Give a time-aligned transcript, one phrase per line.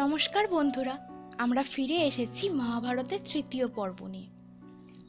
[0.00, 0.94] নমস্কার বন্ধুরা,
[1.38, 4.28] আমরা ফিরে এসেছি মহাভারতের তৃতীয় পর্ব নিয়ে।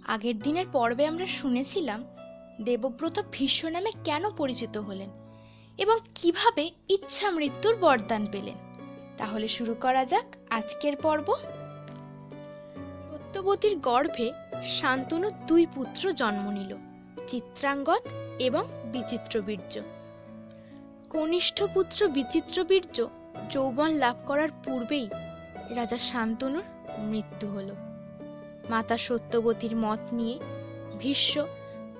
[0.07, 1.99] আগের দিনের পর্বে আমরা শুনেছিলাম
[2.61, 5.09] দেবব্রত ভীষ্ম নামে কেন পরিচিত হলেন
[5.77, 8.57] এবং কীভাবে ইচ্ছা মৃত্যুর বরদান পেলেন।
[9.17, 11.27] তাহলে শুরু করা যাক আজকের পর্ব।
[13.09, 14.27] সত্যবতীর গর্ভে
[14.79, 16.71] শান্তনু দুই পুত্র জন্ম নিল
[17.27, 18.03] চিত্রাঙ্গত
[18.39, 18.63] এবং
[18.93, 19.73] বিচিত্রবীর্য।
[21.09, 22.97] কনিষ্ঠ পুত্র বিচিত্রবীর্য
[23.49, 25.09] যৌবন লাভ করার পূর্বেই
[25.69, 26.63] রাজা শান্তনুর
[26.97, 27.71] মৃত্যু হল।
[28.69, 30.39] মাতা সত্যবতীর মত নিয়ে
[30.99, 31.45] ভীষ্ম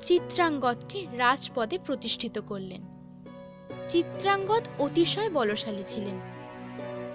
[0.02, 2.82] চিত্রাঙ্গদকে রাজপদে প্রতিষ্ঠিত করলেন।
[3.90, 6.20] চিত্রাঙ্গদ অতিশয় বলশালী ছিলেন।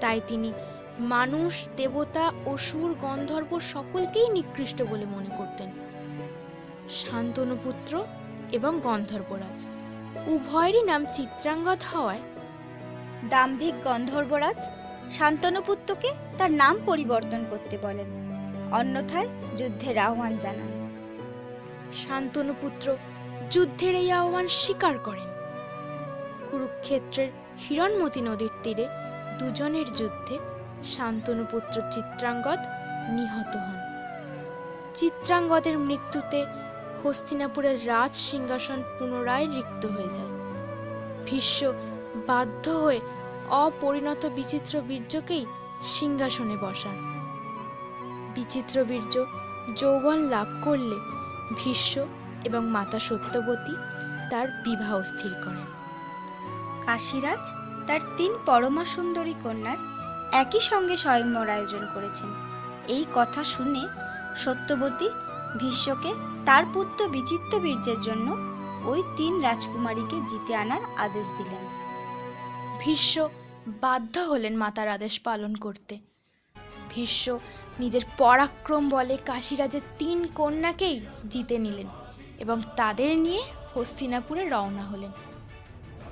[0.00, 0.52] তাই তিনি
[0.98, 5.70] মানুষ, দেবতা অসুর গন্ধর্ব সকলকেই নিকৃষ্ট বলে মনে করতেন।
[6.90, 8.04] শান্তনু পুত্র
[8.52, 9.66] এবং গন্ধর্বরাজ,
[10.26, 12.20] উভয়েরই নাম চিত্রাঙ্গদ হওয়ায়
[13.24, 14.60] দাম্ভিক গন্ধর্বরাজ
[15.10, 18.08] শান্তনুপুত্রকে তার নাম পরিবর্তন করতে বলেন,
[18.72, 20.70] অন্যথায় যুদ্ধের আহ্বান জানান।
[21.92, 22.96] শান্তনু পুত্র
[23.50, 25.28] যুদ্ধের এই আহ্বান স্বীকার করেন।
[26.50, 27.28] কুরুক্ষেত্রের
[27.68, 28.86] হিরণমতি নদীর তীরে
[29.38, 30.38] দুজনের যুদ্ধে
[30.84, 32.58] শান্তনু পুত্র চিত্রাঙ্গদ
[33.16, 33.78] নিহত হন।
[34.96, 36.46] চিত্রাঙ্গদের মৃত্যুতে
[37.04, 40.32] হস্তিনাপুরের রাজ সিংহাসন পুনরায় রিক্ত হয়ে যায়।
[41.26, 41.72] ভীষ্ম
[42.26, 43.00] বাধ্য হয়ে
[43.50, 45.46] অপরিণত বিচিত্র বীর্যকেই
[45.84, 46.96] সিংহাসনে বসান।
[48.34, 49.24] বিচিত্র বীর্য
[49.76, 50.96] যৌবন লাভ করলে
[51.56, 52.06] ভীষ্ম
[52.44, 53.74] এবং মাতা সত্যবতী
[54.30, 55.66] তার বিবাহ স্থির করেন।
[56.86, 57.52] কাশীরাজ
[57.86, 59.78] তার তিন পরমা সুন্দরী কন্যার
[60.32, 62.30] একই সঙ্গে স্বয়ংবর আয়োজন করেছেন।
[62.88, 63.82] এই কথা শুনে
[64.36, 65.08] সত্যবতী
[65.58, 66.14] ভীষ্মকে
[66.46, 68.28] তার পুত্র বিচিত্র বীর্যের জন্য
[68.84, 71.75] ওই তিন রাজকুমারীকে জিতে আনার আদেশ দিলেন।
[72.80, 73.28] ভীষ্ম
[73.80, 75.98] বাধ্য হলেন মাতার আদেশ পালন করতে।
[76.90, 77.38] ভীষ্ম
[77.78, 81.88] নিজের পরাক্রম বলে কাশীরাজের তিন কন্যাকেই জিতে নিলেন
[82.38, 83.42] এবং তাদের নিয়ে
[83.74, 85.12] হস্তিনাপুরে রওনা হলেন।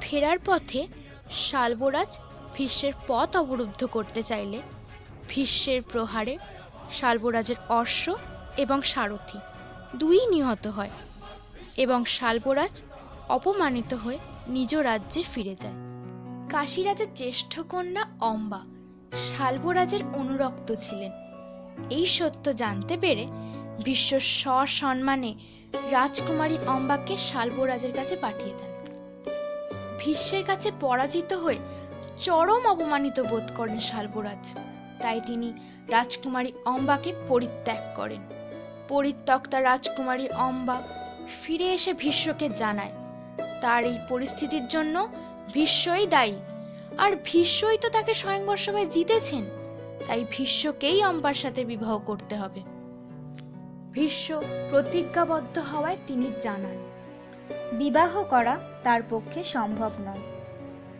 [0.01, 0.87] ফেরার পথে
[1.31, 2.19] শালবরাজ
[2.55, 4.59] ভীষ্মের পথ অবরুদ্ধ করতে চাইলে
[5.29, 6.39] ভীষ্মের প্রহারে
[6.91, 8.17] শালবরাজের অশ্ব
[8.57, 9.39] এবং সারথি
[9.97, 10.91] দুই নিহত হয়
[11.77, 12.83] এবং শালবরাজ
[13.29, 14.19] অপমানিত হয়ে
[14.49, 15.94] নিজ রাজ্যে ফিরে যায়।
[16.53, 18.61] কাশীরাজের জ্যেষ্ঠ কন্যা অম্বা
[19.27, 21.13] শালবরাজের অনুরক্ত ছিলেন।
[21.91, 23.25] এই সত্য জানতে পেরে
[23.85, 25.33] বিশ্ব সসম্মানে
[25.91, 28.73] রাজকুমারী অম্বাকে শালবরাজের কাছে পাঠিয়ে দেন।
[30.01, 31.61] ভীষ্মের কাছে পরাজিত হয়ে
[32.21, 34.45] চরম অপমানিত বোধ করেন শালবরাজ।
[35.03, 35.49] তাই তিনি
[35.91, 38.23] রাজকুমারী অম্বাকে পরিত্যাগ করেন।
[38.89, 40.77] পরিত্যক্তা রাজকুমারী অম্বা
[41.43, 42.95] ফিরে এসে ভীষ্মকে জানায়,
[43.61, 44.97] তার এই পরিস্থিতির জন্য
[45.55, 46.37] ভীষ্মই দায়ী।
[46.99, 49.45] আর ভীষ্মই তো তাকে স্বয়ংবর সভায় জিতেছেন।
[50.07, 52.61] তাই ভীষ্মকেই অম্বার সাথে বিবাহ করতে হবে।
[53.93, 56.79] ভীষ্ম প্রতিজ্ঞাবদ্ধ হওয়ায় তিনি জানান,
[57.73, 60.23] বিবাহ করা তার পক্ষে সম্ভব নয়।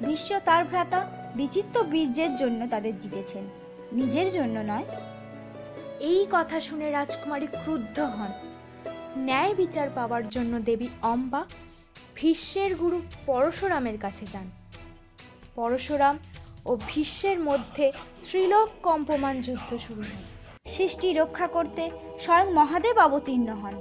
[0.07, 1.01] ভীষ্ম তার ভ্রাতা
[1.37, 3.45] বিচিত্র বীর্যের জন্য তাদের জিতেছেন।
[3.93, 4.87] নিজের জন্য নয়।
[6.01, 8.33] এই কথা শুনে রাজকুমারী ক্রুদ্ধ হন।
[9.17, 11.43] ন্যায় বিচার পাওয়ার জন্য দেবী অম্বা
[12.17, 14.47] ভীষ্মের গুরু পরশুরামের কাছে যান।
[15.55, 16.17] পরশুরাম
[16.67, 17.93] ও ভীষ্মের মধ্যে
[18.23, 20.25] ত্রিলোক কম্পমান যুদ্ধ শুরু হয়।
[20.67, 23.77] সৃষ্টি রক্ষা করতে স্বয়ং মহাদেব অবতীর্ণ হন।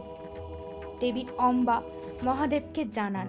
[1.00, 1.82] দেবী অম্বা
[2.24, 3.28] মহাদেবকে জানান,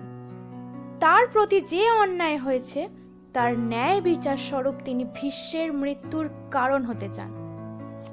[1.01, 2.89] তার প্রতি যে অন্যায় হয়েছে,
[3.33, 7.31] তার ন্যায় বিচার স্বরূপ তিনি ভীষ্মের মৃত্যুর কারণ হতে চান।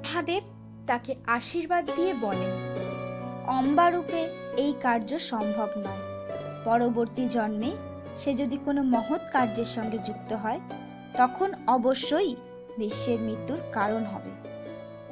[0.02, 0.42] মহাদেব
[0.86, 2.52] তাকে আশীর্বাদ দিয়ে বলেন,
[3.58, 4.22] অম্বারূপে
[4.56, 6.11] এই কার্য সম্ভব নয়।
[6.64, 7.70] পরবর্তী জন্মে
[8.16, 10.60] সে যদি কোনো মহৎ কার্যের সঙ্গে যুক্ত হয়
[11.16, 12.36] তখন অবশ্যই
[12.78, 14.30] বিশ্বের মৃত্যুর কারণ হবে।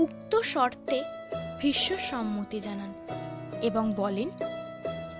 [0.02, 1.02] উক্ত শর্তে
[1.60, 2.92] ভীষ্ম সম্মতি জানান
[3.62, 4.28] এবং বলেন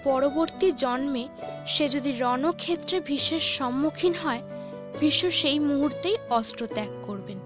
[0.05, 1.29] পরবর্তী জন্মে
[1.67, 4.43] সে যদি রণক্ষেত্রে ভীষ্মের সম্মুখীন হয়
[5.01, 7.39] ভীষ্ম সেই মুহূর্তেই অস্ত্র ত্যাগ করবেন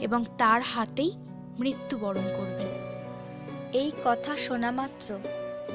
[0.00, 1.12] এবং তার হাতেই
[1.60, 2.70] মৃত্যুবরণ করবেন।
[3.72, 5.08] এই কথা শোনা মাত্র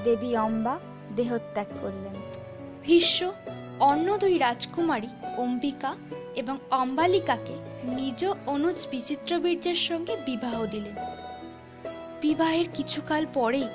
[0.04, 0.80] দেবী অম্বা
[1.16, 2.16] দেহত্যাগ করলেন।
[2.88, 3.32] ভীষ্ম,
[3.80, 5.08] অন্য দুই রাজকুমারী
[5.38, 5.96] অম্বিকা
[6.36, 10.96] এবং অম্বালিকাকে নিজ অনুজ বিচিত্রবীর্যের সঙ্গে বিবাহ দিলেন।
[12.22, 13.68] বিবাহের কিছুকাল পরেই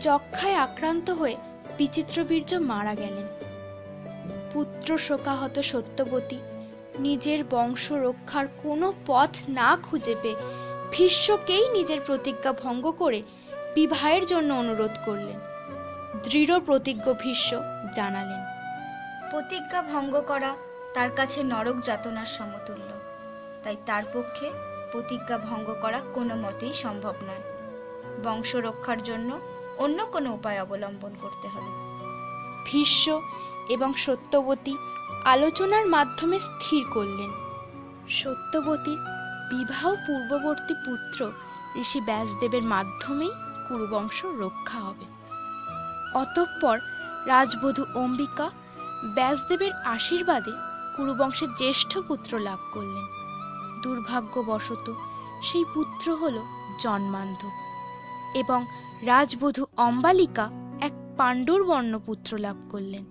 [0.00, 1.36] যক্ষায় আক্রান্ত হয়ে
[1.78, 3.26] বিচিত্রবীর্য মারা গেলেন।
[4.52, 6.36] পুত্র শোকাহত সত্যবতী
[6.98, 10.36] নিজের বংশ রক্ষার কোনো পথ না খুঁজে পেয়ে
[10.92, 13.22] ভীষ্মকেই নিজের প্রতিজ্ঞা ভঙ্গ করে
[13.74, 15.38] বিবাহের জন্য অনুরোধ করলেন।
[16.22, 17.56] দৃঢ় প্রতিজ্ঞ ভীষ্ম
[17.92, 18.59] জানালেন।
[19.30, 20.56] প্রতিজ্ঞা ভঙ্গ করা
[20.94, 22.90] তার কাছে নরক যাতনার সমতুল্য।
[23.64, 24.50] তাই তার পক্ষে
[24.92, 27.42] প্রতিজ্ঞা ভঙ্গ করা কোনো মতেই সম্ভব নয়।
[28.24, 29.40] বংশ রক্ষার জন্য
[29.78, 31.70] অন্য কোনো উপায় অবলম্বন করতে হবে।
[32.66, 33.20] ভীষ্ম
[33.68, 34.76] এবং সত্যবতী
[35.24, 37.30] আলোচনার মাধ্যমে স্থির করলেন।
[38.08, 38.98] সত্যবতীর
[39.50, 41.32] বিবাহ পূর্ববর্তী পুত্র
[41.80, 43.30] ঋষি ব্যাসদেবের মাধ্যমেই
[43.68, 45.04] কুরুবংশ রক্ষা হবে।
[46.14, 46.78] অতঃপর
[47.26, 48.50] রাজবধূ অম্বিকা
[49.08, 50.54] ব্যাসদেবের আশীর্বাদে
[50.96, 53.06] কুরুবংশের জ্যেষ্ঠ পুত্র লাভ করলেন।
[53.82, 54.86] দুর্ভাগ্যবশত
[55.42, 56.36] সেই পুত্র হল
[56.78, 57.40] জন্মান্ধ
[58.34, 58.60] এবং
[59.02, 60.46] রাজবধূ অম্বালিকা
[60.80, 63.04] এক পাণ্ডুর বর্ণ পুত্র লাভ করলেন।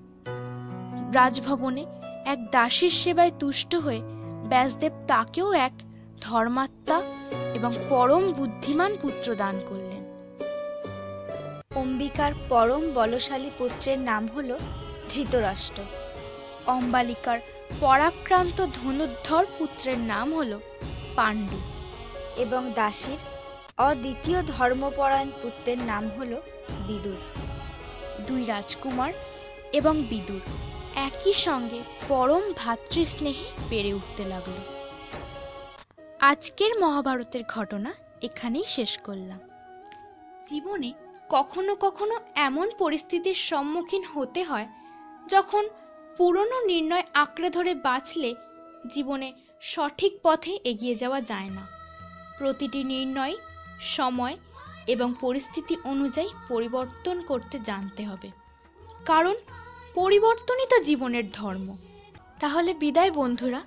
[1.13, 1.83] রাজভবনে
[2.25, 4.01] এক দাসীর সেবায় তুষ্ট হয়ে
[4.50, 5.74] ব্যাসদেব তাকেও এক
[6.21, 6.97] ধর্মাত্মা
[7.53, 10.03] এবং পরম বুদ্ধিমান পুত্র দান করলেন।
[11.75, 14.57] অম্বিকার পরম বলশালী পুত্রের নাম হল
[15.09, 15.83] ধৃতরাষ্ট্র।
[16.67, 17.39] অম্বালিকার
[17.79, 20.59] পরাক্রান্ত ধনুর্ধর পুত্রের নাম হল
[21.15, 21.59] পাণ্ডু
[22.35, 23.19] এবং দাসীর
[23.77, 26.31] অদ্বিতীয় ধর্মপরায়ণ পুত্রের নাম হল
[26.88, 27.21] বিদুর।
[28.27, 29.13] দুই রাজকুমার
[29.73, 30.39] এবং বিদুর
[30.95, 34.57] একই সঙ্গে পরম ভ্রাতৃস্নেহে বেড়ে উঠতে লাগল।
[36.19, 39.39] আজকের মহাভারতের ঘটনা এখানেই শেষ করলাম।
[40.45, 40.94] জীবনে
[41.29, 44.67] কখনো কখনো এমন পরিস্থিতির সম্মুখীন হতে হয়
[45.30, 45.70] যখন
[46.18, 48.36] পুরনো নির্ণয় আঁকড়ে ধরে বাঁচলে
[48.88, 51.68] জীবনে সঠিক পথে এগিয়ে যাওয়া যায় না।
[52.38, 53.36] প্রতিটি নির্ণয়
[53.80, 54.38] সময়
[54.88, 58.31] এবং পরিস্থিতি অনুযায়ী পরিবর্তন করতে জানতে হবে।
[59.06, 59.36] কারণ
[59.96, 61.78] পরিবর্তনই তো জীবনের ধর্ম।
[62.40, 63.62] তাহলে বিদায় বন্ধুরা